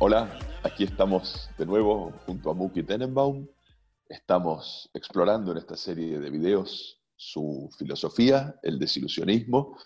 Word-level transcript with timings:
Hola, 0.00 0.36
aquí 0.64 0.82
estamos 0.82 1.48
de 1.56 1.64
nuevo 1.64 2.12
junto 2.26 2.50
a 2.50 2.54
Muki 2.54 2.82
Tenenbaum. 2.82 3.46
Estamos 4.08 4.90
explorando 4.94 5.52
en 5.52 5.58
esta 5.58 5.76
serie 5.76 6.18
de 6.18 6.28
videos 6.28 7.00
su 7.14 7.70
filosofía, 7.78 8.58
el 8.64 8.80
desilusionismo, 8.80 9.76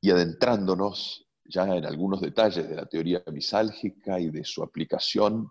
y 0.00 0.10
adentrándonos 0.10 1.26
ya 1.44 1.64
en 1.76 1.84
algunos 1.84 2.20
detalles 2.20 2.68
de 2.68 2.76
la 2.76 2.86
teoría 2.86 3.22
misálgica 3.32 4.18
y 4.20 4.30
de 4.30 4.44
su 4.44 4.62
aplicación 4.62 5.50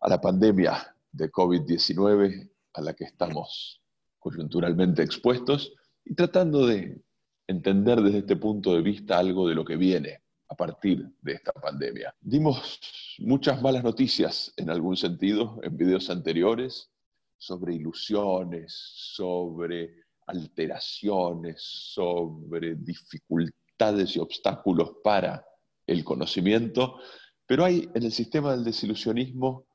a 0.00 0.08
la 0.08 0.20
pandemia 0.20 0.94
de 1.12 1.30
COVID-19 1.30 2.50
a 2.74 2.80
la 2.80 2.94
que 2.94 3.04
estamos 3.04 3.80
coyunturalmente 4.18 5.02
expuestos 5.02 5.72
y 6.04 6.14
tratando 6.14 6.66
de 6.66 7.02
entender 7.46 8.00
desde 8.00 8.18
este 8.18 8.36
punto 8.36 8.74
de 8.74 8.82
vista 8.82 9.18
algo 9.18 9.48
de 9.48 9.54
lo 9.54 9.64
que 9.64 9.76
viene 9.76 10.22
a 10.48 10.54
partir 10.54 11.08
de 11.22 11.32
esta 11.32 11.52
pandemia. 11.52 12.14
Dimos 12.20 12.80
muchas 13.18 13.60
malas 13.62 13.84
noticias 13.84 14.52
en 14.56 14.70
algún 14.70 14.96
sentido 14.96 15.60
en 15.62 15.76
videos 15.76 16.10
anteriores 16.10 16.90
sobre 17.36 17.74
ilusiones, 17.74 18.72
sobre 18.72 20.04
alteraciones, 20.26 21.60
sobre 21.62 22.76
dificultades 22.76 23.59
y 23.80 24.18
obstáculos 24.18 24.96
para 25.02 25.46
el 25.86 26.04
conocimiento, 26.04 26.98
pero 27.46 27.64
hay 27.64 27.88
en 27.94 28.02
el 28.02 28.12
sistema 28.12 28.52
del 28.52 28.62
desilusionismo 28.62 29.66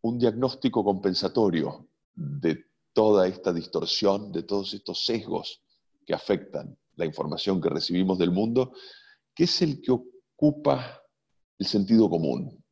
un 0.00 0.18
diagnóstico 0.18 0.82
compensatorio 0.82 1.88
de 2.14 2.64
toda 2.94 3.28
esta 3.28 3.52
distorsión, 3.52 4.32
de 4.32 4.44
todos 4.44 4.72
estos 4.72 5.04
sesgos 5.04 5.62
que 6.06 6.14
afectan 6.14 6.74
la 6.96 7.04
información 7.04 7.60
que 7.60 7.68
recibimos 7.68 8.18
del 8.18 8.30
mundo 8.30 8.72
que 9.34 9.44
es 9.44 9.62
el 9.62 9.82
que 9.82 9.92
ocupa 9.92 11.02
el 11.58 11.66
sentido 11.66 12.08
común. 12.08 12.64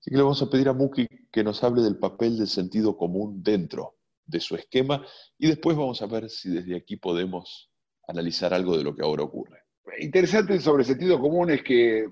Así 0.00 0.10
que 0.10 0.16
le 0.16 0.22
vamos 0.22 0.40
a 0.40 0.48
pedir 0.48 0.68
a 0.68 0.72
Muki 0.72 1.06
que 1.30 1.44
nos 1.44 1.62
hable 1.62 1.82
del 1.82 1.98
papel 1.98 2.38
del 2.38 2.48
sentido 2.48 2.96
común 2.96 3.42
dentro 3.42 3.98
de 4.24 4.40
su 4.40 4.56
esquema 4.56 5.06
y 5.38 5.48
después 5.48 5.76
vamos 5.76 6.00
a 6.00 6.06
ver 6.06 6.30
si 6.30 6.48
desde 6.48 6.76
aquí 6.76 6.96
podemos 6.96 7.70
analizar 8.08 8.54
algo 8.54 8.76
de 8.76 8.84
lo 8.84 8.96
que 8.96 9.02
ahora 9.02 9.22
ocurre. 9.22 9.61
Interesante 9.98 10.58
sobre 10.58 10.84
sentido 10.84 11.20
común 11.20 11.50
es 11.50 11.62
que 11.62 12.08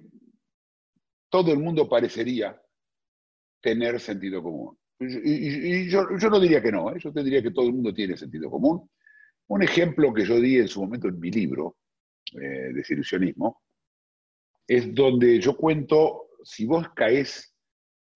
todo 1.30 1.52
el 1.52 1.58
mundo 1.58 1.88
parecería 1.88 2.60
tener 3.60 4.00
sentido 4.00 4.42
común. 4.42 4.76
Y, 4.98 5.88
yo, 5.88 6.04
no 6.04 6.40
diría 6.40 6.60
que 6.60 6.72
no, 6.72 6.90
¿eh? 6.90 6.98
yo 6.98 7.12
te 7.12 7.22
diría 7.22 7.42
que 7.42 7.52
todo 7.52 7.66
el 7.66 7.72
mundo 7.72 7.94
tiene 7.94 8.16
sentido 8.16 8.50
común. 8.50 8.90
Un 9.48 9.62
ejemplo 9.62 10.12
que 10.12 10.24
yo 10.24 10.38
di 10.38 10.58
en 10.58 10.68
su 10.68 10.82
momento 10.82 11.08
en 11.08 11.18
mi 11.18 11.30
libro, 11.30 11.78
eh, 12.40 12.72
Desilusionismo, 12.74 13.62
es 14.66 14.94
donde 14.94 15.40
yo 15.40 15.56
cuento, 15.56 16.28
si 16.44 16.66
vos 16.66 16.88
caes 16.94 17.54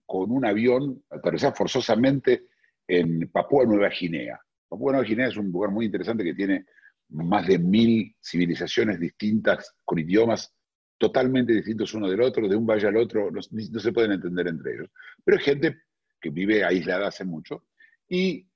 con 0.06 0.30
un 0.30 0.44
avión, 0.44 1.02
aterrizás 1.10 1.56
forzosamente 1.56 2.48
en 2.86 3.30
Papúa 3.30 3.64
Nueva 3.64 3.88
Guinea. 3.88 4.38
Papúa 4.68 4.92
Nueva 4.92 5.06
Guinea 5.06 5.28
es 5.28 5.36
un 5.36 5.50
lugar 5.50 5.70
muy 5.70 5.86
interesante 5.86 6.22
que 6.22 6.34
tiene 6.34 6.66
más 7.10 7.46
de 7.46 7.58
mil 7.58 8.14
civilizaciones 8.20 8.98
distintas, 8.98 9.74
con 9.84 9.98
idiomas 9.98 10.52
totalmente 10.98 11.52
distintos 11.52 11.94
uno 11.94 12.08
del 12.08 12.22
otro, 12.22 12.48
de 12.48 12.56
un 12.56 12.66
valle 12.66 12.86
al 12.86 12.96
otro, 12.96 13.30
no, 13.30 13.42
se 13.42 13.92
pueden 13.92 14.12
entender 14.12 14.48
entre 14.48 14.74
ellos. 14.74 14.90
Pero 15.24 15.38
hay 15.38 15.44
gente 15.44 15.82
que 16.20 16.30
vive 16.30 16.64
aislada 16.64 17.08
hace 17.08 17.24
mucho 17.24 17.66
y 18.08 18.48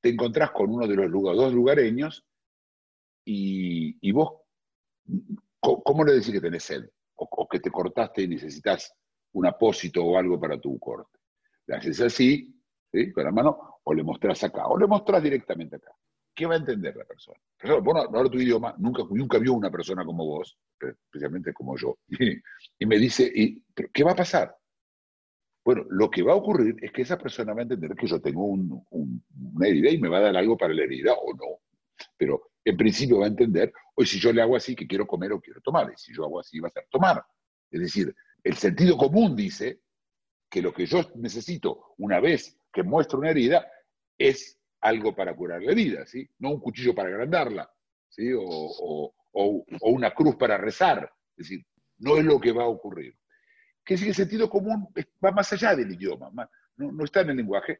te 0.00 0.10
encontrás 0.10 0.52
con 0.52 0.70
uno 0.70 0.86
de 0.86 0.94
los 0.94 1.10
dos 1.10 1.52
lugareños 1.52 2.24
y, 3.24 3.96
y 4.00 4.12
vos, 4.12 4.42
¿cómo 5.60 6.04
le 6.04 6.14
decís 6.14 6.32
que 6.32 6.40
tenés 6.40 6.62
sed? 6.62 6.84
o, 7.18 7.48
que 7.48 7.60
te 7.60 7.70
cortaste 7.70 8.22
y 8.22 8.28
necesitas 8.28 8.94
un 9.32 9.46
apósito 9.46 10.04
o 10.04 10.16
algo 10.16 10.38
para 10.40 10.60
tu 10.60 10.78
corte. 10.78 11.18
Le 11.66 11.76
haces 11.76 12.00
así, 12.00 12.62
con 13.12 13.24
la 13.24 13.32
mano, 13.32 13.80
o 13.82 13.94
le 13.94 14.02
mostrás 14.02 14.42
acá, 14.44 14.66
o 14.66 14.78
le 14.78 14.86
mostrás 14.86 15.22
directamente 15.22 15.76
acá. 15.76 15.92
¿Qué 16.38 16.46
va 16.46 16.54
a 16.54 16.58
entender 16.58 16.94
la 16.94 17.04
persona? 17.04 17.36
bueno, 17.82 18.02
ahora 18.14 18.30
tu 18.30 18.38
idioma, 18.38 18.72
nunca, 18.78 19.02
nunca 19.10 19.38
vio 19.38 19.54
una 19.54 19.72
persona 19.72 20.04
como 20.04 20.24
vos, 20.24 20.56
especialmente 20.80 21.52
como 21.52 21.76
yo, 21.76 21.98
y, 22.78 22.86
me 22.86 22.96
dice, 22.96 23.28
y, 23.34 23.60
¿qué 23.92 24.04
va 24.04 24.12
a 24.12 24.14
pasar? 24.14 24.56
Bueno, 25.64 25.84
lo 25.90 26.08
que 26.08 26.22
va 26.22 26.34
a 26.34 26.36
ocurrir 26.36 26.76
es 26.80 26.92
que 26.92 27.02
esa 27.02 27.18
persona 27.18 27.54
va 27.54 27.58
a 27.58 27.62
entender 27.62 27.92
que 27.96 28.06
yo 28.06 28.20
tengo 28.20 28.44
una 28.44 29.66
herida 29.66 29.90
y 29.90 29.98
me 29.98 30.08
va 30.08 30.18
a 30.18 30.20
dar 30.20 30.36
algo 30.36 30.56
para 30.56 30.72
la 30.74 30.84
herida 30.84 31.12
o 31.12 31.34
no. 31.34 31.58
Pero 32.16 32.52
en 32.64 32.76
principio 32.76 33.18
va 33.18 33.24
a 33.24 33.30
entender, 33.30 33.72
hoy 33.96 34.06
si 34.06 34.20
yo 34.20 34.32
le 34.32 34.40
hago 34.40 34.54
así, 34.54 34.76
que 34.76 34.86
quiero 34.86 35.08
comer 35.08 35.32
o 35.32 35.40
quiero 35.40 35.60
tomar, 35.60 35.90
y 35.92 35.96
si 35.96 36.14
yo 36.14 36.24
hago 36.24 36.38
así, 36.38 36.60
va 36.60 36.68
a 36.68 36.70
ser 36.70 36.86
tomar. 36.88 37.20
Es 37.68 37.80
decir, 37.80 38.14
el 38.44 38.54
sentido 38.54 38.96
común 38.96 39.34
dice 39.34 39.80
que 40.48 40.62
lo 40.62 40.72
que 40.72 40.86
yo 40.86 41.00
necesito 41.16 41.94
una 41.98 42.20
vez 42.20 42.56
que 42.72 42.84
muestro 42.84 43.18
una 43.18 43.30
herida 43.30 43.68
es 44.16 44.57
algo 44.80 45.14
para 45.14 45.34
curar 45.34 45.62
la 45.62 45.72
herida, 45.72 46.06
¿sí? 46.06 46.28
no 46.38 46.50
un 46.50 46.60
cuchillo 46.60 46.94
para 46.94 47.08
agrandarla, 47.08 47.70
¿sí? 48.08 48.30
o, 48.34 49.14
una 49.32 50.12
cruz 50.12 50.36
para 50.36 50.56
rezar. 50.56 51.12
Es 51.36 51.48
decir, 51.48 51.64
no 51.98 52.16
es 52.16 52.24
lo 52.24 52.40
que 52.40 52.52
va 52.52 52.64
a 52.64 52.68
ocurrir. 52.68 53.16
Que 53.84 53.94
el 53.94 54.14
sentido 54.14 54.48
común 54.50 54.88
va 55.24 55.30
más 55.30 55.52
allá 55.52 55.74
del 55.74 55.92
idioma, 55.92 56.30
no, 56.76 56.92
no 56.92 57.04
está 57.04 57.20
en 57.20 57.30
el 57.30 57.36
lenguaje. 57.36 57.78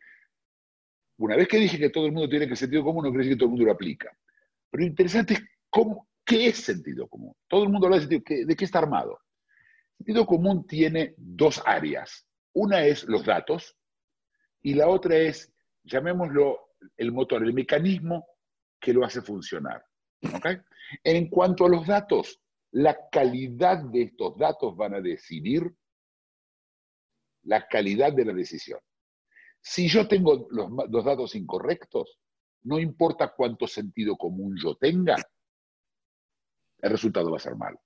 Una 1.19 1.37
vez 1.37 1.49
que 1.49 1.59
dije 1.59 1.79
que 1.79 1.91
todo 1.91 2.07
el 2.07 2.13
mundo 2.13 2.29
tiene 2.29 2.49
que 2.49 2.57
sentido 2.57 2.85
común, 2.85 3.05
no 3.05 3.11
quiere 3.11 3.31
que 3.31 3.37
todo 3.37 3.47
el 3.47 3.51
mundo 3.51 3.67
lo 3.67 3.73
aplica. 3.73 4.17
Pero 4.71 4.83
lo 4.83 4.87
interesante 4.87 5.35
es 5.35 5.43
cómo, 5.69 6.09
qué 6.25 6.49
es 6.49 6.59
sentido 6.59 7.09
común. 7.09 7.35
Todo 7.49 7.65
el 7.65 7.71
mundo 7.71 7.87
habla 7.87 7.99
de 7.99 8.07
sentido, 8.07 8.47
¿de 8.47 8.57
qué 8.57 8.65
está 8.65 8.79
armado? 8.79 9.19
sentido 9.99 10.27
común 10.27 10.67
tiene 10.67 11.15
dos 11.17 11.61
áreas. 11.67 12.25
Una 12.53 12.85
es 12.85 13.05
los 13.05 13.25
datos 13.25 13.77
y 14.63 14.75
la 14.75 14.89
otra 14.89 15.17
es, 15.17 15.53
llamémoslo, 15.83 16.68
el 16.97 17.13
motor, 17.13 17.43
el 17.43 17.55
mecanismo 17.55 18.27
que 18.81 18.93
lo 18.93 19.05
hace 19.05 19.23
funcionar. 19.23 19.85
En 21.05 21.29
cuanto 21.29 21.67
a 21.67 21.69
los 21.69 21.87
datos, 21.87 22.41
la 22.73 23.09
calidad 23.11 23.85
de 23.85 24.03
estos 24.03 24.37
datos 24.37 24.77
van 24.77 24.95
a 24.95 25.01
decidir 25.01 25.75
la 27.45 27.67
calidad 27.67 28.13
de 28.13 28.25
la 28.25 28.33
decisión. 28.33 28.81
Si 29.61 29.89
yo 29.89 30.07
tengo 30.07 30.47
los, 30.51 30.71
los 30.91 31.05
datos 31.05 31.35
incorrectos, 31.35 32.19
no 32.63 32.79
importa 32.79 33.35
cuánto 33.35 33.67
sentido 33.67 34.17
común 34.17 34.57
yo 34.61 34.77
tenga, 34.77 35.17
el 36.81 36.91
resultado 36.91 37.31
va 37.31 37.37
a 37.37 37.41
ser 37.41 37.57
malo. 37.57 37.81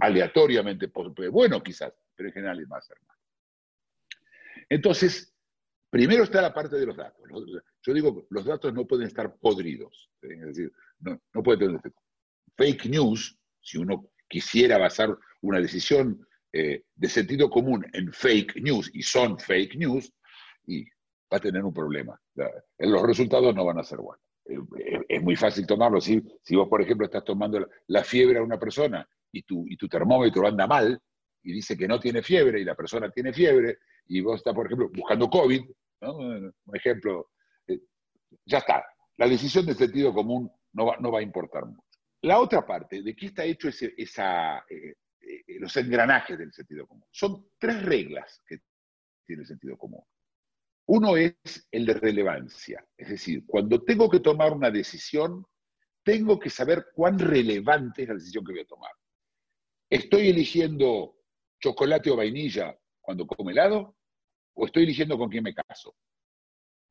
Aleatoriamente, 0.00 0.90
bueno 1.30 1.62
quizás, 1.62 1.92
pero 2.14 2.28
en 2.28 2.34
general 2.34 2.72
va 2.72 2.78
a 2.78 2.82
ser 2.82 2.96
malo. 3.06 3.20
Entonces, 4.68 5.34
primero 5.90 6.24
está 6.24 6.40
la 6.40 6.54
parte 6.54 6.76
de 6.76 6.86
los 6.86 6.96
datos. 6.96 7.24
Yo 7.84 7.92
digo, 7.92 8.26
los 8.30 8.44
datos 8.44 8.72
no 8.72 8.86
pueden 8.86 9.06
estar 9.06 9.36
podridos. 9.36 10.10
Es 10.20 10.40
decir, 10.40 10.72
no, 11.00 11.20
no 11.34 11.42
puede 11.42 11.66
tener 11.66 11.80
fake 12.56 12.86
news, 12.86 13.38
si 13.60 13.78
uno 13.78 14.10
quisiera 14.28 14.78
basar 14.78 15.16
una 15.40 15.60
decisión 15.60 16.26
eh, 16.52 16.84
de 16.94 17.08
sentido 17.08 17.50
común 17.50 17.84
en 17.92 18.12
fake 18.12 18.56
news, 18.62 18.90
y 18.92 19.02
son 19.02 19.38
fake 19.38 19.76
news, 19.76 20.12
y 20.66 20.84
va 20.84 21.38
a 21.38 21.40
tener 21.40 21.64
un 21.64 21.72
problema. 21.72 22.20
Los 22.78 23.02
resultados 23.02 23.54
no 23.54 23.64
van 23.64 23.78
a 23.78 23.84
ser 23.84 23.98
buenos. 23.98 24.22
Es 25.08 25.22
muy 25.22 25.36
fácil 25.36 25.66
tomarlo. 25.66 26.00
Si, 26.00 26.22
si 26.42 26.56
vos, 26.56 26.68
por 26.68 26.82
ejemplo, 26.82 27.06
estás 27.06 27.24
tomando 27.24 27.66
la 27.86 28.04
fiebre 28.04 28.38
a 28.38 28.42
una 28.42 28.58
persona 28.58 29.08
y 29.32 29.42
tu, 29.42 29.66
y 29.66 29.76
tu 29.76 29.88
termómetro 29.88 30.46
anda 30.46 30.66
mal 30.66 31.00
y 31.42 31.52
dice 31.52 31.76
que 31.76 31.88
no 31.88 31.98
tiene 31.98 32.22
fiebre 32.22 32.60
y 32.60 32.64
la 32.64 32.74
persona 32.74 33.10
tiene 33.10 33.32
fiebre 33.32 33.78
y 34.06 34.20
vos 34.20 34.36
estás, 34.36 34.54
por 34.54 34.66
ejemplo, 34.66 34.90
buscando 34.92 35.28
COVID, 35.28 35.62
un 36.02 36.52
ejemplo, 36.74 37.20
eh, 37.20 37.41
ya 38.44 38.58
está. 38.58 38.84
La 39.16 39.28
decisión 39.28 39.66
de 39.66 39.74
sentido 39.74 40.12
común 40.12 40.50
no 40.72 40.86
va, 40.86 41.18
a 41.18 41.22
importar 41.22 41.66
mucho. 41.66 41.82
La 42.22 42.40
otra 42.40 42.66
parte, 42.66 43.02
¿de 43.02 43.14
qué 43.14 43.26
está 43.26 43.44
hecho 43.44 43.68
eh, 43.68 43.94
eh, 43.98 44.94
los 45.58 45.76
engranajes 45.76 46.38
del 46.38 46.52
sentido 46.52 46.86
común? 46.86 47.04
Son 47.10 47.48
tres 47.58 47.82
reglas 47.82 48.40
que 48.46 48.58
tiene 49.26 49.42
el 49.42 49.48
sentido 49.48 49.76
común. 49.76 50.02
Uno 50.86 51.16
es 51.16 51.34
el 51.70 51.86
de 51.86 51.94
relevancia, 51.94 52.84
es 52.96 53.08
decir, 53.08 53.44
cuando 53.46 53.82
tengo 53.84 54.10
que 54.10 54.20
tomar 54.20 54.52
una 54.52 54.70
decisión, 54.70 55.46
tengo 56.02 56.38
que 56.38 56.50
saber 56.50 56.86
cuán 56.94 57.18
relevante 57.18 58.02
es 58.02 58.08
la 58.08 58.14
decisión 58.14 58.44
que 58.44 58.52
voy 58.52 58.62
a 58.62 58.66
tomar. 58.66 58.90
¿Estoy 59.88 60.28
eligiendo 60.28 61.16
chocolate 61.60 62.10
o 62.10 62.16
vainilla 62.16 62.76
cuando 63.00 63.26
como 63.26 63.50
helado? 63.50 63.96
¿O 64.54 64.66
estoy 64.66 64.82
eligiendo 64.82 65.16
con 65.16 65.30
quién 65.30 65.44
me 65.44 65.54
caso? 65.54 65.94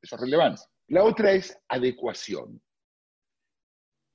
Eso 0.01 0.15
es 0.15 0.21
relevancia. 0.21 0.67
La 0.87 1.03
otra 1.03 1.31
es 1.31 1.57
adecuación. 1.67 2.61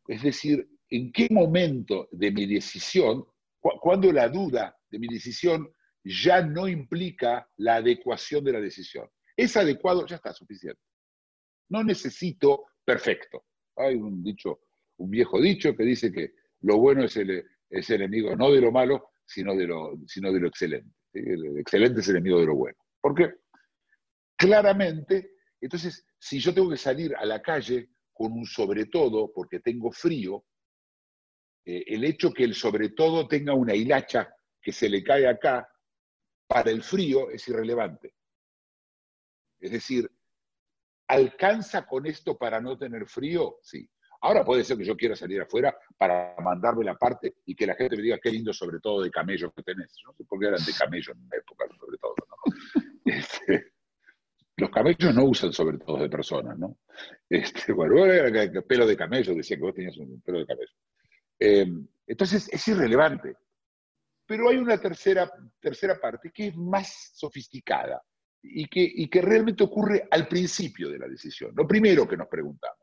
Es 0.08 0.22
decir, 0.22 0.68
en 0.90 1.12
qué 1.12 1.28
momento 1.30 2.08
de 2.12 2.30
mi 2.30 2.46
decisión, 2.46 3.24
Cu- 3.60 3.78
Cuando 3.80 4.12
la 4.12 4.28
duda 4.28 4.76
de 4.90 4.98
mi 4.98 5.08
decisión 5.08 5.72
ya 6.04 6.42
no 6.42 6.68
implica 6.68 7.48
la 7.56 7.76
adecuación 7.76 8.44
de 8.44 8.52
la 8.52 8.60
decisión. 8.60 9.08
Es 9.36 9.56
adecuado, 9.56 10.06
ya 10.06 10.16
está 10.16 10.32
suficiente. 10.32 10.80
No 11.70 11.82
necesito 11.82 12.66
perfecto. 12.84 13.44
Hay 13.76 13.96
un 13.96 14.22
dicho, 14.22 14.60
un 14.98 15.10
viejo 15.10 15.40
dicho 15.40 15.74
que 15.76 15.82
dice 15.82 16.12
que 16.12 16.34
lo 16.60 16.78
bueno 16.78 17.04
es 17.04 17.16
el, 17.16 17.44
es 17.68 17.90
enemigo 17.90 18.36
no 18.36 18.52
de 18.52 18.60
lo 18.60 18.70
malo, 18.70 19.10
sino 19.26 19.54
de 19.56 19.66
lo, 19.66 19.98
sino 20.06 20.32
de 20.32 20.40
lo 20.40 20.46
excelente. 20.48 20.94
El 21.12 21.58
excelente 21.58 22.00
es 22.00 22.08
enemigo 22.08 22.38
de 22.38 22.46
lo 22.46 22.54
bueno. 22.54 22.76
Porque 23.00 23.34
claramente, 24.36 25.32
entonces, 25.60 26.06
si 26.18 26.38
yo 26.38 26.52
tengo 26.52 26.70
que 26.70 26.76
salir 26.76 27.14
a 27.16 27.24
la 27.24 27.40
calle 27.40 27.90
con 28.12 28.32
un 28.32 28.46
sobre 28.46 28.86
todo 28.86 29.32
porque 29.32 29.60
tengo 29.60 29.90
frío, 29.90 30.44
eh, 31.64 31.84
el 31.86 32.04
hecho 32.04 32.32
que 32.32 32.44
el 32.44 32.54
sobre 32.54 32.90
todo 32.90 33.26
tenga 33.26 33.54
una 33.54 33.74
hilacha 33.74 34.34
que 34.60 34.72
se 34.72 34.88
le 34.88 35.02
cae 35.02 35.26
acá 35.26 35.68
para 36.46 36.70
el 36.70 36.82
frío 36.82 37.30
es 37.30 37.46
irrelevante. 37.48 38.14
Es 39.58 39.72
decir, 39.72 40.10
¿alcanza 41.08 41.86
con 41.86 42.06
esto 42.06 42.36
para 42.36 42.60
no 42.60 42.76
tener 42.78 43.06
frío? 43.06 43.58
Sí. 43.62 43.88
Ahora 44.20 44.44
puede 44.44 44.64
ser 44.64 44.78
que 44.78 44.84
yo 44.84 44.96
quiera 44.96 45.14
salir 45.14 45.40
afuera 45.40 45.76
para 45.96 46.34
mandarme 46.40 46.84
la 46.84 46.96
parte 46.96 47.36
y 47.44 47.54
que 47.54 47.66
la 47.66 47.74
gente 47.74 47.96
me 47.96 48.02
diga 48.02 48.18
qué 48.22 48.30
lindo 48.30 48.52
sobre 48.52 48.80
todo 48.80 49.02
de 49.02 49.10
camello 49.10 49.52
que 49.52 49.62
tenés. 49.62 49.92
No 50.04 50.12
sé 50.14 50.24
por 50.24 50.40
qué 50.40 50.46
eran 50.46 50.64
de 50.64 50.72
camello 50.72 51.12
en 51.12 51.20
una 51.20 51.36
época, 51.36 51.66
sobre 51.78 51.98
todo. 51.98 52.14
Este, 53.06 53.75
los 54.56 54.70
camellos 54.70 55.14
no 55.14 55.24
usan 55.24 55.52
sobre 55.52 55.78
todo 55.78 55.98
de 55.98 56.08
personas, 56.08 56.58
¿no? 56.58 56.78
Este, 57.28 57.72
bueno, 57.72 58.04
era 58.06 58.62
pelo 58.62 58.86
de 58.86 58.96
camello, 58.96 59.34
decía 59.34 59.56
que 59.56 59.62
vos 59.62 59.74
tenías 59.74 59.96
un 59.98 60.20
pelo 60.22 60.38
de 60.38 60.46
camello. 60.46 60.72
Eh, 61.38 61.66
entonces 62.06 62.48
es 62.50 62.68
irrelevante. 62.68 63.36
Pero 64.26 64.48
hay 64.48 64.56
una 64.56 64.78
tercera, 64.78 65.30
tercera 65.60 66.00
parte 66.00 66.32
que 66.32 66.48
es 66.48 66.56
más 66.56 67.12
sofisticada 67.14 68.02
y 68.42 68.66
que, 68.66 68.80
y 68.82 69.08
que 69.08 69.22
realmente 69.22 69.62
ocurre 69.62 70.08
al 70.10 70.26
principio 70.26 70.90
de 70.90 70.98
la 70.98 71.06
decisión, 71.06 71.52
lo 71.54 71.66
primero 71.66 72.08
que 72.08 72.16
nos 72.16 72.26
preguntamos. 72.26 72.78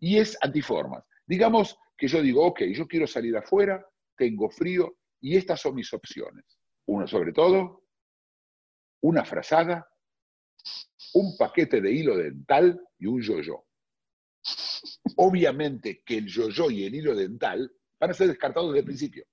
Y 0.00 0.18
es 0.18 0.36
antiformas. 0.40 1.04
Digamos 1.24 1.78
que 1.96 2.08
yo 2.08 2.20
digo, 2.20 2.44
ok, 2.44 2.62
yo 2.72 2.88
quiero 2.88 3.06
salir 3.06 3.36
afuera, 3.36 3.86
tengo 4.16 4.50
frío 4.50 4.96
y 5.20 5.36
estas 5.36 5.60
son 5.60 5.76
mis 5.76 5.92
opciones. 5.92 6.44
Uno 6.86 7.06
sobre 7.06 7.32
todo, 7.32 7.84
una 9.02 9.24
frazada, 9.24 9.88
un 11.14 11.36
paquete 11.36 11.80
de 11.80 11.92
hilo 11.92 12.16
dental 12.16 12.80
y 12.98 13.06
un 13.06 13.20
yo-yo. 13.20 13.66
Obviamente 15.16 16.02
que 16.04 16.18
el 16.18 16.26
yo-yo 16.26 16.70
y 16.70 16.84
el 16.84 16.94
hilo 16.94 17.14
dental 17.14 17.70
van 17.98 18.10
a 18.10 18.14
ser 18.14 18.28
descartados 18.28 18.70
desde 18.70 18.80
el 18.80 18.86
principio. 18.86 19.26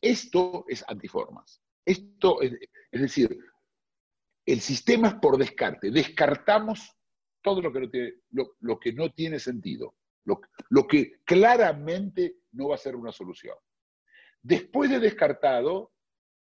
Esto 0.00 0.64
es 0.68 0.84
antiformas. 0.88 1.60
Esto 1.84 2.40
es, 2.42 2.52
es 2.90 3.00
decir, 3.00 3.38
el 4.46 4.60
sistema 4.60 5.08
es 5.08 5.14
por 5.14 5.36
descarte. 5.36 5.90
Descartamos 5.90 6.96
todo 7.42 7.60
lo 7.60 7.72
que 7.72 7.80
no 7.80 7.90
tiene, 7.90 8.14
lo, 8.30 8.56
lo 8.60 8.78
que 8.78 8.92
no 8.92 9.10
tiene 9.10 9.38
sentido, 9.38 9.96
lo, 10.24 10.40
lo 10.70 10.86
que 10.86 11.20
claramente 11.24 12.36
no 12.52 12.68
va 12.68 12.74
a 12.74 12.78
ser 12.78 12.96
una 12.96 13.12
solución. 13.12 13.56
Después 14.42 14.90
de 14.90 15.00
descartado, 15.00 15.92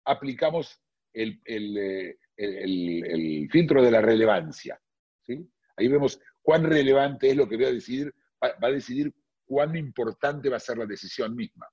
aplicamos 0.06 0.80
el, 1.14 1.42
el, 1.46 1.78
eh, 1.78 2.20
el- 2.38 2.58
el- 2.58 3.06
el 3.06 3.50
filtro 3.50 3.82
de 3.84 3.92
la 3.92 4.02
relevancia. 4.02 4.80
¿sí? 5.22 5.48
Ahí 5.78 5.88
vemos 5.88 6.20
cuán 6.42 6.64
relevante 6.64 7.30
es 7.30 7.36
lo 7.36 7.48
que 7.48 7.56
voy 7.56 7.66
a 7.66 7.72
decidir, 7.72 8.14
va, 8.44 8.56
a 8.62 8.72
decidir 8.72 9.14
cuán 9.46 9.76
importante 9.76 10.50
va 10.50 10.58
a 10.58 10.60
ser 10.60 10.78
la 10.78 10.86
decisión 10.86 11.36
misma. 11.36 11.68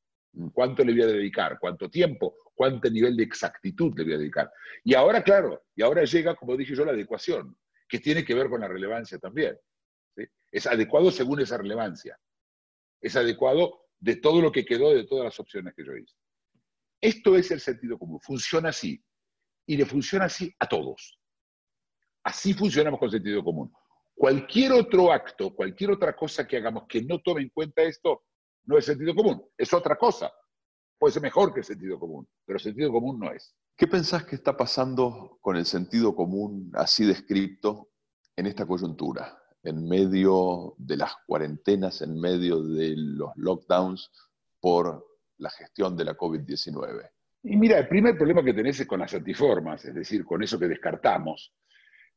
¿Cuánto 0.52 0.84
le 0.84 0.92
voy 0.92 1.02
a 1.02 1.06
dedicar? 1.06 1.58
¿Cuánto 1.60 1.90
tiempo? 1.90 2.36
¿Cuánto 2.54 2.88
nivel 2.88 3.16
de 3.16 3.24
exactitud 3.24 3.92
le 3.96 4.04
voy 4.04 4.14
a 4.14 4.18
dedicar? 4.18 4.50
Y 4.82 4.94
ahora, 4.94 5.22
claro, 5.22 5.64
y 5.74 5.82
ahora 5.82 6.04
llega, 6.04 6.34
como 6.34 6.56
dije 6.56 6.74
yo, 6.74 6.84
la 6.84 6.92
adecuación, 6.92 7.56
que 7.88 7.98
tiene 7.98 8.24
que 8.24 8.34
ver 8.34 8.48
con 8.48 8.62
la 8.62 8.68
relevancia 8.68 9.18
también. 9.18 9.58
¿sí? 10.16 10.24
Es 10.50 10.66
adecuado 10.66 11.10
según 11.10 11.40
esa 11.40 11.58
relevancia. 11.58 12.18
Es 13.00 13.14
adecuado 13.16 13.82
de 14.00 14.16
todo 14.16 14.40
lo 14.40 14.50
que 14.50 14.64
quedó 14.64 14.94
de 14.94 15.04
todas 15.04 15.24
las 15.26 15.38
opciones 15.38 15.74
que 15.74 15.84
yo 15.84 15.94
hice. 15.96 16.16
Esto 17.00 17.36
es 17.36 17.50
el 17.50 17.60
sentido 17.60 17.98
común. 17.98 18.20
Funciona 18.20 18.70
así. 18.70 19.02
Y 19.66 19.76
le 19.76 19.86
funciona 19.86 20.26
así 20.26 20.54
a 20.58 20.66
todos. 20.66 21.18
Así 22.24 22.54
funcionamos 22.54 23.00
con 23.00 23.10
sentido 23.10 23.42
común. 23.42 23.72
Cualquier 24.14 24.72
otro 24.72 25.12
acto, 25.12 25.54
cualquier 25.54 25.90
otra 25.90 26.14
cosa 26.14 26.46
que 26.46 26.56
hagamos 26.56 26.84
que 26.88 27.02
no 27.02 27.20
tome 27.20 27.42
en 27.42 27.48
cuenta 27.50 27.82
esto, 27.82 28.24
no 28.64 28.78
es 28.78 28.84
sentido 28.84 29.14
común, 29.14 29.42
es 29.56 29.72
otra 29.72 29.96
cosa. 29.96 30.32
Puede 30.98 31.14
ser 31.14 31.22
mejor 31.22 31.52
que 31.52 31.60
el 31.60 31.66
sentido 31.66 31.98
común, 31.98 32.28
pero 32.44 32.58
sentido 32.58 32.92
común 32.92 33.18
no 33.18 33.32
es. 33.32 33.56
¿Qué 33.76 33.88
pensás 33.88 34.24
que 34.24 34.36
está 34.36 34.56
pasando 34.56 35.38
con 35.40 35.56
el 35.56 35.66
sentido 35.66 36.14
común 36.14 36.70
así 36.74 37.04
descrito 37.04 37.88
en 38.36 38.46
esta 38.46 38.66
coyuntura? 38.66 39.36
En 39.64 39.88
medio 39.88 40.74
de 40.78 40.96
las 40.96 41.14
cuarentenas, 41.26 42.02
en 42.02 42.20
medio 42.20 42.62
de 42.62 42.94
los 42.96 43.30
lockdowns 43.36 44.10
por 44.60 45.04
la 45.38 45.50
gestión 45.50 45.96
de 45.96 46.04
la 46.04 46.16
COVID-19. 46.16 47.10
Y 47.44 47.56
mira, 47.56 47.78
el 47.78 47.88
primer 47.88 48.16
problema 48.16 48.44
que 48.44 48.54
tenés 48.54 48.78
es 48.80 48.86
con 48.86 49.00
las 49.00 49.14
antiformas, 49.14 49.84
es 49.84 49.94
decir, 49.94 50.24
con 50.24 50.42
eso 50.42 50.58
que 50.58 50.68
descartamos. 50.68 51.52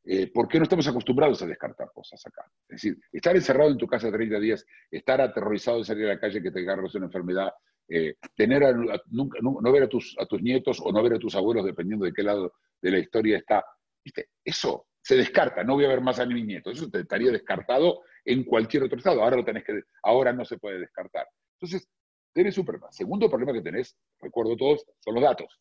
Eh, 0.04 0.31
¿Por 0.31 0.48
qué 0.48 0.60
no 0.60 0.63
estamos 0.63 0.88
acostumbrados 0.88 1.42
a 1.42 1.48
descartar 1.48 1.89
cosas 1.92 2.24
acá? 2.27 2.45
Es 2.69 2.81
decir, 2.81 2.98
estar 3.12 3.36
encerrado 3.36 3.72
en 3.72 3.77
tu 3.77 3.88
casa 3.88 4.12
30 4.12 4.39
días, 4.39 4.63
estar 4.92 5.19
aterrorizado 5.19 5.80
de 5.80 5.86
salir 5.86 6.06
a 6.06 6.13
la 6.13 6.19
calle 6.19 6.44
que 6.44 6.51
te 6.51 6.60
agarres 6.60 6.94
una 6.94 7.07
enfermedad, 7.07 7.51
eh, 7.88 8.16
tener 8.36 8.63
a- 8.66 9.01
nunca, 9.07 9.39
no, 9.42 9.72
ver 9.72 9.83
a 9.83 9.89
tus, 9.89 10.16
nietos 10.42 10.80
o 10.83 10.92
no 10.92 11.01
ver 11.01 11.13
a 11.13 11.19
tus 11.19 11.36
abuelos, 11.36 11.66
dependiendo 11.66 12.06
de 12.06 12.13
qué 12.13 12.21
lado 12.21 12.54
de 12.81 12.92
la 12.92 13.00
historia 13.00 13.38
está. 13.38 13.66
¿Viste? 14.04 14.30
Eso 14.44 14.88
se 15.01 15.16
descarta, 15.16 15.63
no 15.63 15.74
voy 15.74 15.86
a 15.86 15.89
ver 15.89 16.01
más 16.01 16.19
a 16.19 16.25
mi 16.28 16.44
nieto. 16.44 16.69
Eso 16.69 16.88
te 16.89 17.00
estaría 17.00 17.31
descartado 17.31 18.01
en 18.24 18.44
cualquier 18.44 18.83
otro 18.83 19.00
estado. 19.00 19.24
Ahora 19.24 19.38
lo 19.38 19.45
tenés 19.45 19.63
que, 19.63 19.81
ahora 20.04 20.31
no 20.33 20.45
se 20.45 20.60
puede 20.60 20.80
descartar. 20.80 21.28
Entonces, 21.60 21.88
un 22.36 22.66
problema. 22.66 22.92
Segundo 22.92 23.30
problema 23.30 23.54
que 23.54 23.62
tenés, 23.62 23.98
recuerdo 24.20 24.58
todos, 24.58 24.86
son 25.00 25.16
los 25.16 25.24
datos. 25.24 25.60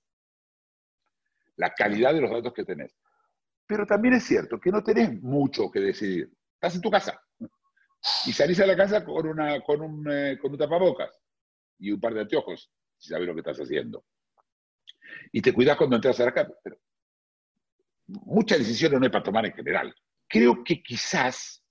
La 1.57 1.73
calidad 1.73 2.13
de 2.13 2.21
los 2.21 2.31
datos 2.31 2.53
que 2.53 2.65
tenés. 2.65 2.97
Pero 3.67 3.87
también 3.87 4.15
es 4.15 4.25
cierto 4.25 4.59
que 4.59 4.71
no 4.71 4.83
tenés 4.83 5.23
mucho 5.23 5.71
que 5.71 5.81
decidir. 5.81 6.31
Estás 6.55 6.75
en 6.75 6.81
tu 6.81 6.91
casa. 6.91 7.21
Y 8.27 8.33
salís 8.33 8.61
a 8.61 8.67
la 8.67 8.77
casa 8.77 9.05
con, 9.05 9.27
una, 9.27 9.61
con, 9.63 9.81
un, 9.81 10.07
eh, 10.11 10.39
con 10.39 10.53
un 10.53 10.59
tapabocas 10.59 11.19
y 11.79 11.93
un 11.93 12.01
par 12.01 12.13
de 12.13 12.23
anteojos, 12.23 12.71
si 12.99 13.09
sabes 13.09 13.27
lo 13.27 13.35
que 13.35 13.41
estás 13.41 13.59
haciendo. 13.59 14.05
Y 15.33 15.41
te 15.41 15.53
cuidás 15.55 15.77
cuando 15.77 15.97
entras 15.97 16.21
a 16.21 16.27
la 16.27 16.35
casa. 16.35 16.53
Pero 16.63 16.77
muchas 18.07 18.59
decisiones 18.59 18.99
no 18.99 19.07
hay 19.07 19.13
para 19.13 19.25
tomar 19.25 19.47
en 19.47 19.55
general. 19.55 19.95
Creo 20.29 20.63
que 20.65 20.83
quizás 20.83 21.65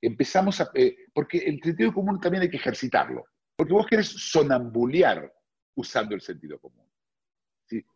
empezamos 0.00 0.60
a... 0.60 0.70
eh, 0.74 0.96
porque 1.14 1.38
el 1.38 1.62
sentido 1.62 1.94
común 1.94 2.20
también 2.20 2.42
hay 2.42 2.50
que 2.50 2.56
ejercitarlo. 2.56 3.24
Porque 3.56 3.72
vos 3.72 3.86
querés 3.86 4.08
sonambulear 4.08 5.32
usando 5.74 6.14
el 6.14 6.20
sentido 6.20 6.58
común. 6.58 6.86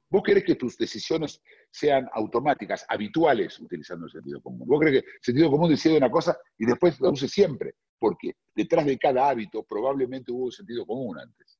Vos 0.08 0.22
querés 0.22 0.44
que 0.44 0.54
tus 0.54 0.78
decisiones 0.78 1.42
sean 1.70 2.08
automáticas, 2.12 2.86
habituales, 2.88 3.58
utilizando 3.60 4.06
el 4.06 4.12
sentido 4.12 4.40
común. 4.40 4.66
Vos 4.66 4.80
querés 4.80 5.02
que 5.02 5.08
el 5.08 5.22
sentido 5.22 5.50
común 5.50 5.70
decida 5.70 5.96
una 5.96 6.10
cosa 6.10 6.36
y 6.56 6.64
después 6.64 7.00
la 7.00 7.10
use 7.10 7.28
siempre, 7.28 7.74
porque 7.98 8.36
detrás 8.54 8.86
de 8.86 8.98
cada 8.98 9.28
hábito 9.28 9.64
probablemente 9.64 10.32
hubo 10.32 10.46
un 10.46 10.52
sentido 10.52 10.86
común 10.86 11.18
antes. 11.18 11.58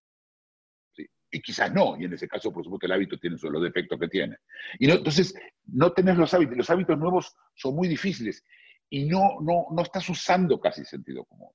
Y 1.29 1.43
quizás 1.43 1.75
no, 1.75 2.01
y 2.01 2.05
en 2.05 2.13
ese 2.15 2.29
caso, 2.29 2.53
por 2.53 2.63
supuesto, 2.63 2.87
el 2.87 2.93
hábito 2.93 3.19
tiene 3.19 3.37
los 3.43 3.63
defectos 3.63 3.99
que 3.99 4.09
tiene. 4.09 4.37
Y 4.79 4.87
no, 4.87 4.95
entonces, 4.95 5.35
no 5.65 5.93
tenés 5.93 6.17
los 6.17 6.33
hábitos, 6.33 6.57
los 6.57 6.71
hábitos 6.71 6.97
nuevos 6.97 7.35
son 7.55 7.75
muy 7.75 7.89
difíciles 7.89 8.45
y 8.89 9.07
no, 9.07 9.41
no, 9.41 9.67
no 9.73 9.83
estás 9.83 10.09
usando 10.09 10.61
casi 10.61 10.85
sentido 10.85 11.25
común. 11.25 11.51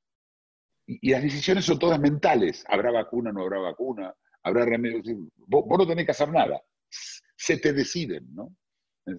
Y, 0.92 1.00
y 1.08 1.12
las 1.12 1.24
decisiones 1.24 1.64
son 1.66 1.80
todas 1.80 2.00
mentales. 2.00 2.64
¿Habrá 2.68 2.92
vacuna, 2.92 3.32
no 3.32 3.42
habrá 3.44 3.60
vacuna? 3.60 4.14
¿Habrá 4.44 4.66
remedio? 4.66 5.02
Vos, 5.38 5.64
vos 5.66 5.78
no 5.78 5.88
tenés 5.88 6.06
que 6.06 6.12
hacer 6.12 6.30
nada. 6.30 6.62
Se 7.38 7.58
te 7.58 7.72
deciden, 7.74 8.28
¿no? 8.34 8.54
Es- 9.06 9.18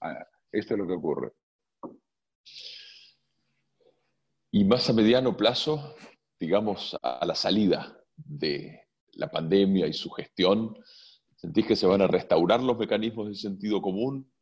ah, 0.00 0.24
Esto 0.50 0.74
es 0.74 0.78
lo 0.80 0.86
que 0.86 0.94
ocurre. 0.94 1.32
Y 4.50 4.64
más 4.64 4.88
a 4.88 4.92
mediano 4.94 5.36
plazo, 5.36 5.94
digamos, 6.40 6.96
a 7.02 7.24
la 7.26 7.34
salida 7.34 8.02
de 8.16 8.80
la 9.12 9.30
pandemia 9.30 9.86
y 9.86 9.92
su 9.92 10.08
gestión, 10.10 10.74
¿sentís 11.36 11.66
que 11.66 11.76
se 11.76 11.86
van 11.86 12.00
a 12.02 12.06
restaurar 12.06 12.62
los 12.62 12.78
mecanismos 12.78 13.26
del 13.26 13.36
sentido 13.36 13.82
común? 13.82 14.32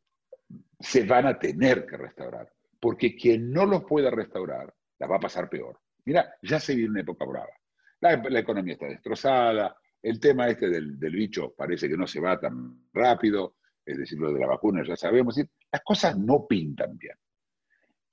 Se 0.78 1.04
van 1.04 1.26
a 1.26 1.38
tener 1.38 1.86
que 1.86 1.96
restaurar. 1.96 2.52
Porque 2.78 3.16
quien 3.16 3.50
no 3.50 3.66
los 3.66 3.84
pueda 3.84 4.10
restaurar, 4.10 4.72
la 4.98 5.06
va 5.08 5.16
a 5.16 5.20
pasar 5.20 5.48
peor. 5.50 5.80
Mira, 6.06 6.34
ya 6.40 6.60
se 6.60 6.74
viene 6.74 6.90
una 6.90 7.00
época 7.00 7.24
brava. 7.24 7.52
La, 8.00 8.38
economía 8.38 8.74
está 8.74 8.86
destrozada, 8.86 9.76
el 10.00 10.20
tema 10.20 10.48
este 10.48 10.68
del, 10.68 10.98
del 10.98 11.12
bicho 11.12 11.52
parece 11.56 11.88
que 11.88 11.96
no 11.96 12.06
se 12.06 12.20
va 12.20 12.38
tan 12.38 12.88
rápido, 12.92 13.56
es 13.84 13.98
decir, 13.98 14.18
lo 14.18 14.32
de 14.32 14.40
la 14.40 14.46
vacuna 14.46 14.84
ya 14.86 14.96
sabemos, 14.96 15.36
las 15.36 15.82
cosas 15.82 16.16
no 16.16 16.46
pintan 16.46 16.96
bien. 16.96 17.16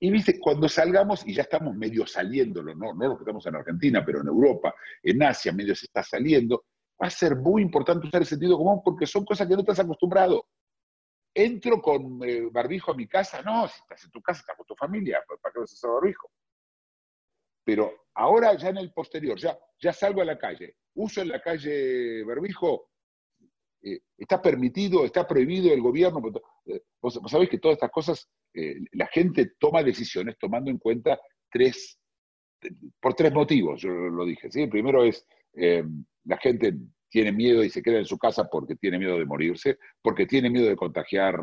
Y 0.00 0.10
viste, 0.10 0.40
cuando 0.40 0.68
salgamos, 0.68 1.26
y 1.26 1.34
ya 1.34 1.42
estamos 1.42 1.74
medio 1.76 2.06
saliéndolo, 2.06 2.74
no, 2.74 2.92
no 2.94 3.08
los 3.08 3.18
que 3.18 3.22
estamos 3.22 3.46
en 3.46 3.56
Argentina, 3.56 4.04
pero 4.04 4.20
en 4.20 4.26
Europa, 4.26 4.74
en 5.02 5.22
Asia, 5.22 5.52
medio 5.52 5.74
se 5.74 5.86
está 5.86 6.02
saliendo, 6.02 6.64
va 7.00 7.06
a 7.06 7.10
ser 7.10 7.36
muy 7.36 7.62
importante 7.62 8.08
usar 8.08 8.22
el 8.22 8.26
sentido 8.26 8.58
común 8.58 8.82
porque 8.84 9.06
son 9.06 9.24
cosas 9.24 9.46
que 9.46 9.54
no 9.54 9.60
estás 9.60 9.78
acostumbrado. 9.78 10.48
Entro 11.32 11.80
con 11.80 12.20
eh, 12.24 12.48
barbijo 12.50 12.92
a 12.92 12.96
mi 12.96 13.06
casa, 13.06 13.40
no, 13.42 13.68
si 13.68 13.80
estás 13.80 14.04
en 14.04 14.10
tu 14.10 14.20
casa, 14.20 14.40
estás 14.40 14.56
con 14.56 14.66
tu 14.66 14.74
familia, 14.74 15.22
¿para 15.26 15.52
qué 15.52 15.60
vas 15.60 15.72
a 15.72 15.74
hacer 15.74 15.90
barbijo? 15.90 16.30
Pero 17.64 18.06
ahora 18.14 18.56
ya 18.56 18.68
en 18.68 18.76
el 18.76 18.92
posterior, 18.92 19.38
ya, 19.38 19.58
ya 19.80 19.92
salgo 19.92 20.20
a 20.20 20.24
la 20.24 20.38
calle, 20.38 20.76
uso 20.94 21.22
en 21.22 21.28
la 21.28 21.40
calle 21.40 22.22
barbijo, 22.24 22.90
eh, 23.84 24.00
está 24.16 24.40
permitido, 24.40 25.04
está 25.04 25.26
prohibido 25.26 25.72
el 25.72 25.82
gobierno. 25.82 26.22
Eh, 26.66 26.80
vos, 27.00 27.20
sabéis 27.26 27.50
que 27.50 27.58
todas 27.58 27.76
estas 27.76 27.90
cosas, 27.90 28.28
eh, 28.54 28.76
la 28.92 29.06
gente 29.08 29.52
toma 29.58 29.82
decisiones 29.82 30.36
tomando 30.38 30.70
en 30.70 30.78
cuenta 30.78 31.20
tres, 31.50 31.98
por 32.98 33.14
tres 33.14 33.32
motivos, 33.32 33.82
yo 33.82 33.90
lo 33.90 34.24
dije. 34.24 34.50
¿sí? 34.50 34.62
El 34.62 34.70
primero 34.70 35.04
es, 35.04 35.26
la 36.24 36.38
gente 36.38 36.74
tiene 37.10 37.30
miedo 37.30 37.62
y 37.62 37.70
se 37.70 37.82
queda 37.82 37.98
en 37.98 38.06
su 38.06 38.18
casa 38.18 38.48
porque 38.50 38.74
tiene 38.74 38.98
miedo 38.98 39.18
de 39.18 39.26
morirse, 39.26 39.78
porque 40.02 40.26
tiene 40.26 40.50
miedo 40.50 40.66
de 40.66 40.76
contagiar 40.76 41.38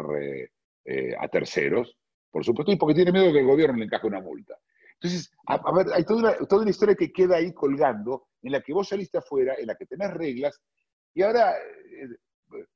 a 1.20 1.28
terceros, 1.30 1.96
por 2.32 2.44
supuesto, 2.44 2.72
y 2.72 2.75
porque 2.75 2.96
tiene 2.96 3.12
miedo 3.12 3.32
que 3.32 3.40
el 3.40 3.46
gobierno 3.46 3.78
le 3.78 3.86
encaje 3.86 4.08
una 4.08 4.20
multa. 4.20 4.58
Entonces, 5.01 5.31
a, 5.48 5.74
ver, 5.74 5.88
hay 5.93 6.03
toda 6.03 6.38
una, 6.62 6.70
historia 6.70 6.93
que 6.93 7.12
queda 7.12 7.38
ahí 7.38 7.53
colgando, 7.53 8.27
en 8.43 8.51
la 8.51 8.62
que 8.62 8.72
vos 8.72 8.88
saliste 8.88 9.17
afuera, 9.17 9.55
en 9.58 9.65
la 9.65 9.75
que 9.75 9.88
tenés 9.88 10.13
reglas, 10.13 10.62
y 11.15 11.24
ahora 11.24 11.55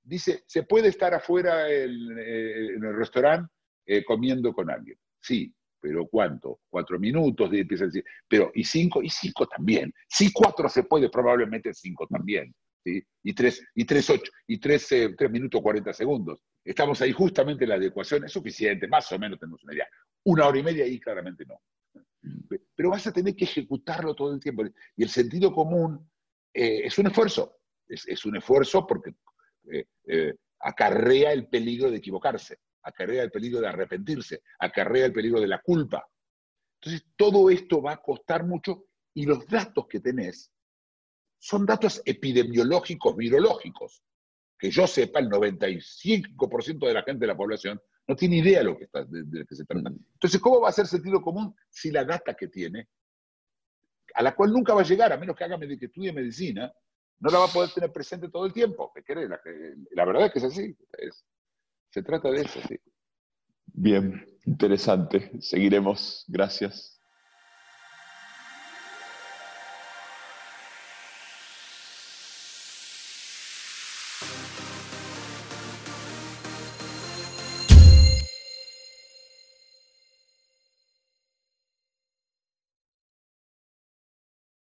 dice, 0.01 0.43
¿se 0.47 0.63
puede 0.63 0.87
estar 0.87 1.13
afuera 1.13 1.69
en, 1.71 2.17
el 2.17 2.95
restaurante 2.95 3.53
eh, 3.85 4.03
comiendo 4.03 4.53
con 4.53 4.71
alguien? 4.71 4.97
Sí, 5.21 5.53
pero 5.79 6.07
¿cuánto? 6.07 6.61
Cuatro 6.67 6.97
minutos, 6.97 7.47
empieza 7.53 7.83
a 7.83 7.87
decir, 7.87 8.03
pero 8.27 8.51
¿y 8.55 8.63
cinco? 8.63 9.03
Y 9.03 9.09
cinco 9.09 9.45
también. 9.45 9.93
Sí, 10.09 10.31
cuatro 10.33 10.67
se 10.67 10.83
puede, 10.83 11.09
probablemente 11.09 11.75
cinco 11.75 12.07
también. 12.07 12.51
Y 12.83 13.33
tres, 13.33 13.63
y 13.75 13.85
tres, 13.85 14.09
ocho, 14.09 14.31
y 14.47 14.59
tres, 14.59 14.91
eh, 14.91 15.13
tres 15.15 15.29
minutos, 15.29 15.61
cuarenta 15.61 15.93
segundos. 15.93 16.43
Estamos 16.63 17.01
ahí 17.01 17.11
justamente 17.11 17.65
en 17.65 17.69
la 17.69 17.75
adecuación, 17.75 18.23
es 18.23 18.31
suficiente, 18.31 18.87
más 18.87 19.11
o 19.11 19.19
menos 19.19 19.39
tenemos 19.39 19.63
una 19.63 19.73
idea. 19.73 19.87
Una 20.23 20.47
hora 20.47 20.57
y 20.57 20.63
media 20.63 20.85
ahí 20.85 20.99
claramente 20.99 21.45
no. 21.45 21.59
Pero 22.75 22.89
vas 22.89 23.07
a 23.07 23.13
tener 23.13 23.35
que 23.35 23.45
ejecutarlo 23.45 24.15
todo 24.15 24.33
el 24.33 24.39
tiempo. 24.39 24.63
Y 24.95 25.03
el 25.03 25.09
sentido 25.09 25.53
común 25.53 26.09
eh, 26.53 26.81
es 26.85 26.97
un 26.97 27.07
esfuerzo. 27.07 27.59
Es, 27.87 28.25
un 28.25 28.37
esfuerzo 28.37 28.87
porque 28.87 29.15
eh, 29.71 29.85
eh, 30.07 30.33
acarrea 30.59 31.31
el 31.31 31.47
peligro 31.47 31.91
de 31.91 31.97
equivocarse, 31.97 32.59
acarrea 32.81 33.21
el 33.21 33.31
peligro 33.31 33.61
de 33.61 33.67
arrepentirse, 33.67 34.41
acarrea 34.59 35.05
el 35.05 35.13
peligro 35.13 35.39
de 35.39 35.47
la 35.47 35.61
culpa. 35.61 36.07
Entonces, 36.81 37.07
todo 37.15 37.49
esto 37.49 37.81
va 37.81 37.93
a 37.93 38.01
costar 38.01 38.45
mucho 38.45 38.85
y 39.13 39.25
los 39.25 39.45
datos 39.47 39.87
que 39.87 39.99
tenés 39.99 40.51
son 41.37 41.65
datos 41.65 42.01
epidemiológicos, 42.05 43.15
virológicos. 43.15 44.01
Que 44.57 44.71
yo 44.71 44.87
sepa, 44.87 45.19
el 45.19 45.29
95% 45.29 46.87
de 46.87 46.93
la 46.93 47.03
gente 47.03 47.21
de 47.21 47.27
la 47.27 47.37
población 47.37 47.79
no 48.07 48.15
tiene 48.15 48.37
idea 48.37 48.59
de 48.59 48.65
lo 48.65 48.77
que, 48.77 48.85
está, 48.85 49.03
de, 49.03 49.45
que 49.45 49.55
se 49.55 49.65
trata. 49.65 49.89
Entonces, 49.89 50.39
¿cómo 50.39 50.61
va 50.61 50.69
a 50.69 50.73
ser 50.73 50.87
sentido 50.87 51.21
común 51.21 51.55
si 51.69 51.91
la 51.91 52.03
data 52.03 52.35
que 52.35 52.47
tiene, 52.47 52.89
a 54.13 54.21
la 54.21 54.35
cual 54.35 54.51
nunca 54.51 54.73
va 54.73 54.81
a 54.81 54.85
llegar, 54.85 55.11
a 55.11 55.17
menos 55.17 55.35
que 55.35 55.43
haga 55.43 55.59
que 55.59 55.85
estudie 55.85 56.13
medicina, 56.13 56.71
no 57.19 57.29
la 57.29 57.39
va 57.39 57.45
a 57.45 57.53
poder 57.53 57.71
tener 57.71 57.91
presente 57.91 58.29
todo 58.29 58.45
el 58.45 58.53
tiempo. 58.53 58.91
¿Qué 59.05 59.15
La, 59.15 59.39
la 59.91 60.05
verdad 60.05 60.25
es 60.27 60.31
que 60.31 60.39
es 60.39 60.45
así. 60.45 60.77
se 61.89 62.03
trata 62.03 62.29
de 62.29 62.41
eso, 62.41 62.59
sí. 62.67 62.77
Bien, 63.67 64.25
interesante. 64.45 65.31
Seguiremos. 65.41 66.23
Gracias. 66.27 66.94